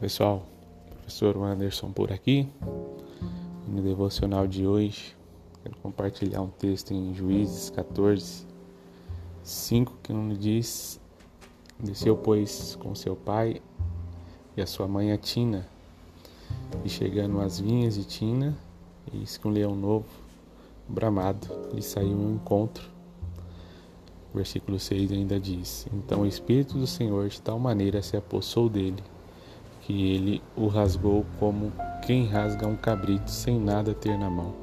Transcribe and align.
pessoal, 0.00 0.46
professor 0.94 1.36
Anderson 1.36 1.92
por 1.92 2.10
aqui. 2.10 2.48
No 3.68 3.82
devocional 3.82 4.46
de 4.46 4.66
hoje, 4.66 5.14
quero 5.62 5.76
compartilhar 5.76 6.40
um 6.40 6.48
texto 6.48 6.94
em 6.94 7.12
Juízes 7.12 7.68
14, 7.68 8.46
5, 9.42 9.98
que 10.02 10.10
nos 10.10 10.38
diz: 10.38 10.98
Desceu, 11.78 12.16
pois, 12.16 12.76
com 12.76 12.94
seu 12.94 13.14
pai 13.14 13.60
e 14.56 14.62
a 14.62 14.66
sua 14.66 14.88
mãe 14.88 15.12
a 15.12 15.18
Tina, 15.18 15.68
e 16.82 16.88
chegando 16.88 17.38
às 17.38 17.60
vinhas 17.60 17.94
de 17.94 18.04
Tina, 18.04 18.56
eis 19.12 19.36
que 19.36 19.46
um 19.46 19.50
leão 19.50 19.76
novo, 19.76 20.08
bramado, 20.88 21.46
lhe 21.74 21.82
saiu 21.82 22.16
um 22.16 22.36
encontro. 22.36 22.88
Versículo 24.32 24.78
6 24.78 25.12
ainda 25.12 25.38
diz: 25.38 25.86
Então 25.92 26.22
o 26.22 26.26
Espírito 26.26 26.78
do 26.78 26.86
Senhor 26.86 27.28
de 27.28 27.42
tal 27.42 27.58
maneira 27.58 28.00
se 28.00 28.16
apossou 28.16 28.66
dele 28.66 29.02
que 29.80 30.12
ele 30.12 30.42
o 30.56 30.66
rasgou 30.66 31.24
como 31.38 31.72
quem 32.06 32.26
rasga 32.26 32.66
um 32.66 32.76
cabrito 32.76 33.30
sem 33.30 33.58
nada 33.58 33.94
ter 33.94 34.18
na 34.18 34.30
mão. 34.30 34.54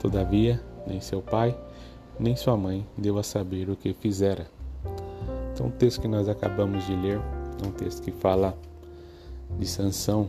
Todavia, 0.00 0.62
nem 0.86 1.00
seu 1.00 1.20
pai, 1.22 1.56
nem 2.18 2.36
sua 2.36 2.56
mãe 2.56 2.86
deu 2.96 3.18
a 3.18 3.22
saber 3.22 3.68
o 3.68 3.76
que 3.76 3.92
fizera. 3.92 4.46
Então, 5.52 5.68
o 5.68 5.70
texto 5.70 6.00
que 6.00 6.08
nós 6.08 6.28
acabamos 6.28 6.84
de 6.86 6.94
ler 6.94 7.20
é 7.62 7.66
um 7.66 7.72
texto 7.72 8.02
que 8.02 8.10
fala 8.10 8.56
de 9.58 9.66
Sansão. 9.66 10.28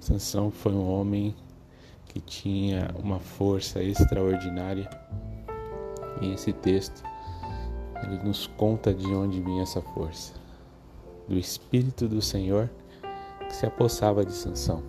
Sansão 0.00 0.50
foi 0.50 0.72
um 0.72 0.90
homem 0.90 1.34
que 2.06 2.20
tinha 2.20 2.90
uma 3.02 3.20
força 3.20 3.82
extraordinária. 3.82 4.88
E 6.20 6.32
esse 6.32 6.52
texto 6.52 7.02
ele 8.02 8.18
nos 8.24 8.46
conta 8.46 8.92
de 8.92 9.06
onde 9.06 9.40
vinha 9.40 9.62
essa 9.62 9.80
força. 9.80 10.32
Do 11.28 11.38
Espírito 11.38 12.08
do 12.08 12.20
Senhor 12.20 12.68
se 13.54 13.66
apossava 13.66 14.24
de 14.24 14.32
Sansão. 14.32 14.82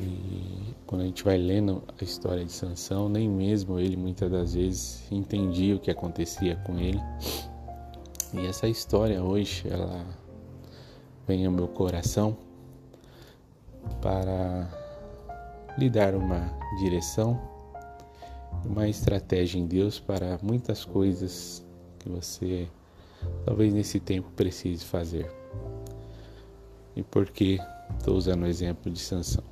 E 0.00 0.74
quando 0.86 1.02
a 1.02 1.04
gente 1.04 1.22
vai 1.24 1.36
lendo 1.36 1.82
a 2.00 2.04
história 2.04 2.44
de 2.44 2.52
Sansão, 2.52 3.08
nem 3.08 3.28
mesmo 3.28 3.78
ele 3.78 3.96
muitas 3.96 4.30
das 4.30 4.54
vezes 4.54 5.10
entendia 5.10 5.76
o 5.76 5.80
que 5.80 5.90
acontecia 5.90 6.56
com 6.66 6.78
ele. 6.78 7.00
E 8.32 8.46
essa 8.46 8.68
história 8.68 9.22
hoje, 9.22 9.68
ela 9.68 10.06
vem 11.26 11.44
ao 11.46 11.52
meu 11.52 11.68
coração 11.68 12.36
para 14.00 14.68
lhe 15.76 15.88
dar 15.88 16.14
uma 16.14 16.52
direção, 16.78 17.40
uma 18.64 18.88
estratégia 18.88 19.58
em 19.58 19.66
Deus 19.66 19.98
para 19.98 20.38
muitas 20.42 20.84
coisas 20.84 21.64
que 21.98 22.08
você 22.08 22.68
talvez 23.44 23.72
nesse 23.72 24.00
tempo 24.00 24.30
precise 24.36 24.84
fazer. 24.84 25.30
E 27.00 27.02
por 27.02 27.30
que 27.30 27.58
estou 27.98 28.14
usando 28.14 28.42
o 28.42 28.46
exemplo 28.46 28.92
de 28.92 29.00
Sansão? 29.00 29.42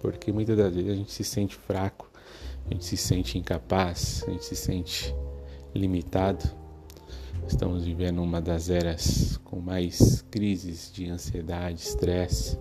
Porque 0.00 0.30
muitas 0.32 0.56
das 0.56 0.72
vezes 0.72 0.92
a 0.92 0.94
gente 0.94 1.10
se 1.10 1.24
sente 1.24 1.56
fraco, 1.56 2.08
a 2.64 2.72
gente 2.72 2.84
se 2.84 2.96
sente 2.96 3.36
incapaz, 3.36 4.24
a 4.28 4.30
gente 4.30 4.44
se 4.44 4.54
sente 4.54 5.12
limitado. 5.74 6.48
Estamos 7.48 7.84
vivendo 7.84 8.22
uma 8.22 8.40
das 8.40 8.70
eras 8.70 9.36
com 9.38 9.58
mais 9.58 10.22
crises 10.30 10.92
de 10.92 11.10
ansiedade, 11.10 11.80
estresse, 11.80 12.56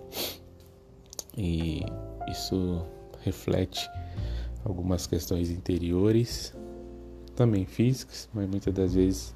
e 1.37 1.85
isso 2.27 2.83
reflete 3.19 3.87
algumas 4.65 5.05
questões 5.05 5.51
interiores, 5.51 6.51
também 7.35 7.67
físicas, 7.67 8.27
mas 8.33 8.49
muitas 8.49 8.73
das 8.73 8.95
vezes 8.95 9.35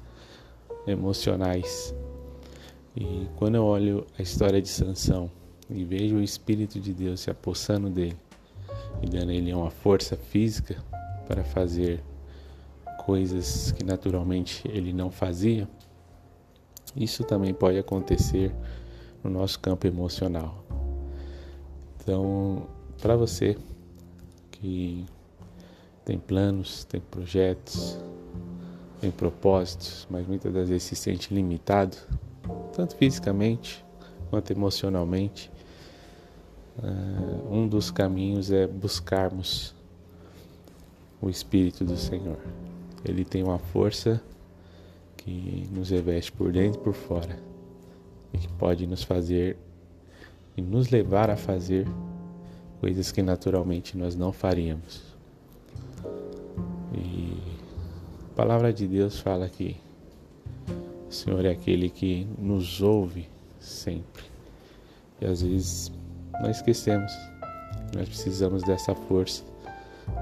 emocionais 0.84 1.94
e 2.96 3.28
quando 3.36 3.56
eu 3.56 3.64
olho 3.64 4.06
a 4.18 4.22
história 4.22 4.60
de 4.60 4.68
Sansão 4.68 5.30
e 5.68 5.84
vejo 5.84 6.16
o 6.16 6.22
Espírito 6.22 6.80
de 6.80 6.94
Deus 6.94 7.20
se 7.20 7.30
apossando 7.30 7.90
dele 7.90 8.16
e 9.02 9.06
dando 9.06 9.32
ele 9.32 9.52
uma 9.52 9.70
força 9.70 10.16
física 10.16 10.82
para 11.28 11.44
fazer 11.44 12.02
coisas 13.04 13.70
que 13.72 13.84
naturalmente 13.84 14.66
ele 14.66 14.92
não 14.92 15.10
fazia, 15.10 15.68
isso 16.96 17.22
também 17.22 17.52
pode 17.52 17.78
acontecer 17.78 18.54
no 19.22 19.28
nosso 19.28 19.60
campo 19.60 19.86
emocional. 19.86 20.64
Então, 22.00 22.66
para 23.02 23.14
você 23.14 23.58
que 24.50 25.04
tem 26.04 26.18
planos, 26.18 26.84
tem 26.84 27.00
projetos, 27.00 27.98
tem 29.00 29.10
propósitos, 29.10 30.06
mas 30.08 30.26
muitas 30.26 30.54
das 30.54 30.68
vezes 30.68 30.84
se 30.84 30.96
sente 30.96 31.34
limitado, 31.34 31.96
tanto 32.72 32.96
fisicamente 32.96 33.84
quanto 34.30 34.50
emocionalmente. 34.50 35.50
Uh, 36.78 37.54
um 37.54 37.66
dos 37.66 37.90
caminhos 37.90 38.50
é 38.50 38.66
buscarmos 38.66 39.74
o 41.20 41.30
Espírito 41.30 41.84
do 41.84 41.96
Senhor. 41.96 42.38
Ele 43.04 43.24
tem 43.24 43.42
uma 43.42 43.58
força 43.58 44.22
que 45.16 45.68
nos 45.72 45.90
reveste 45.90 46.30
por 46.32 46.52
dentro 46.52 46.80
e 46.80 46.84
por 46.84 46.94
fora 46.94 47.38
e 48.32 48.38
que 48.38 48.48
pode 48.48 48.86
nos 48.86 49.02
fazer 49.02 49.56
e 50.56 50.62
nos 50.62 50.88
levar 50.90 51.30
a 51.30 51.36
fazer 51.36 51.86
coisas 52.80 53.10
que 53.10 53.22
naturalmente 53.22 53.96
nós 53.96 54.14
não 54.14 54.32
faríamos. 54.32 55.02
E 56.94 57.36
a 58.32 58.34
palavra 58.36 58.72
de 58.72 58.86
Deus 58.86 59.18
fala 59.18 59.48
que 59.48 59.76
o 61.08 61.12
Senhor 61.12 61.44
é 61.44 61.50
aquele 61.50 61.88
que 61.88 62.26
nos 62.38 62.82
ouve 62.82 63.28
sempre. 63.60 64.24
E 65.20 65.26
às 65.26 65.42
vezes 65.42 65.92
nós 66.40 66.56
esquecemos. 66.56 67.12
Nós 67.94 68.08
precisamos 68.08 68.62
dessa 68.62 68.94
força 68.94 69.44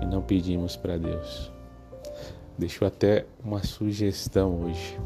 e 0.03 0.07
não 0.07 0.23
pedimos 0.23 0.77
para 0.77 0.99
Deus. 0.99 1.51
Deixo 2.59 2.85
até 2.85 3.27
uma 3.43 3.63
sugestão 3.65 4.63
hoje. 4.63 4.99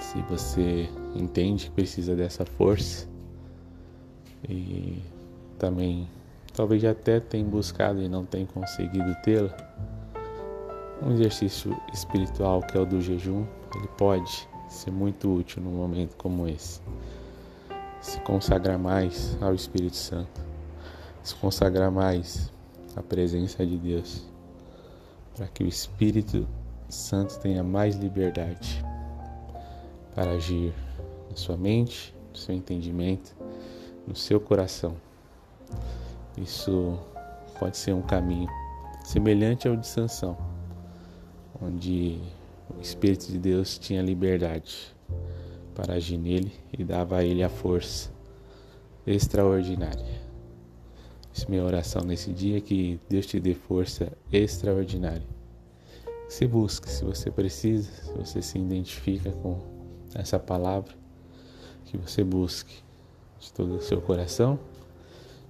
Se 0.00 0.20
você 0.22 0.88
entende 1.14 1.66
que 1.66 1.70
precisa 1.72 2.14
dessa 2.14 2.44
força 2.44 3.08
e 4.48 5.02
também 5.58 6.08
talvez 6.54 6.84
até 6.84 7.18
tem 7.20 7.44
buscado 7.44 8.02
e 8.02 8.08
não 8.08 8.24
tem 8.24 8.46
conseguido 8.46 9.14
tê-la, 9.22 9.54
um 11.02 11.12
exercício 11.12 11.76
espiritual 11.92 12.60
que 12.62 12.76
é 12.76 12.80
o 12.80 12.86
do 12.86 13.00
jejum, 13.00 13.44
ele 13.76 13.88
pode 13.88 14.48
ser 14.68 14.90
muito 14.90 15.32
útil 15.32 15.62
num 15.62 15.72
momento 15.72 16.16
como 16.16 16.46
esse. 16.46 16.80
Se 18.00 18.20
consagrar 18.20 18.78
mais 18.78 19.36
ao 19.40 19.54
Espírito 19.54 19.96
Santo, 19.96 20.40
se 21.22 21.34
consagrar 21.34 21.90
mais 21.90 22.52
à 22.96 23.02
presença 23.02 23.66
de 23.66 23.76
Deus, 23.76 24.26
para 25.36 25.46
que 25.48 25.64
o 25.64 25.66
Espírito 25.66 26.46
Santo 26.88 27.38
tenha 27.40 27.62
mais 27.62 27.96
liberdade 27.96 28.84
para 30.14 30.32
agir 30.32 30.72
na 31.28 31.36
sua 31.36 31.56
mente, 31.56 32.14
no 32.30 32.38
seu 32.38 32.54
entendimento, 32.54 33.36
no 34.06 34.14
seu 34.14 34.40
coração. 34.40 34.96
Isso 36.36 36.98
pode 37.58 37.76
ser 37.76 37.92
um 37.92 38.02
caminho 38.02 38.48
semelhante 39.04 39.66
ao 39.66 39.76
de 39.76 39.86
Sansão 39.86 40.36
onde 41.60 42.20
o 42.76 42.80
Espírito 42.80 43.26
de 43.26 43.38
Deus 43.38 43.78
tinha 43.78 44.02
liberdade 44.02 44.94
para 45.74 45.94
agir 45.94 46.18
nele 46.18 46.52
e 46.76 46.84
dava 46.84 47.18
a 47.18 47.24
ele 47.24 47.42
a 47.42 47.48
força 47.48 48.10
extraordinária. 49.06 50.28
Essa 51.34 51.46
é 51.46 51.50
minha 51.50 51.64
oração 51.64 52.02
nesse 52.02 52.32
dia 52.32 52.60
que 52.60 53.00
Deus 53.08 53.26
te 53.26 53.38
dê 53.38 53.54
força 53.54 54.12
extraordinária. 54.32 55.26
Se 56.28 56.46
busque, 56.46 56.90
se 56.90 57.04
você 57.04 57.30
precisa, 57.30 57.90
se 57.90 58.12
você 58.12 58.42
se 58.42 58.58
identifica 58.58 59.30
com 59.30 59.60
essa 60.14 60.38
palavra, 60.38 60.92
que 61.84 61.96
você 61.96 62.22
busque 62.22 62.82
de 63.38 63.52
todo 63.52 63.76
o 63.76 63.80
seu 63.80 64.00
coração, 64.02 64.58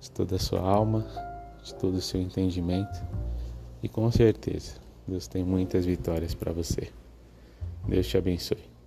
de 0.00 0.10
toda 0.10 0.36
a 0.36 0.38
sua 0.38 0.60
alma, 0.60 1.04
de 1.62 1.74
todo 1.74 1.96
o 1.96 2.00
seu 2.00 2.20
entendimento 2.20 3.02
e 3.82 3.88
com 3.88 4.10
certeza 4.10 4.74
Deus 5.06 5.26
tem 5.26 5.42
muitas 5.42 5.84
vitórias 5.84 6.34
para 6.34 6.52
você. 6.52 6.88
Deus 7.88 8.06
te 8.08 8.18
abençoe. 8.18 8.77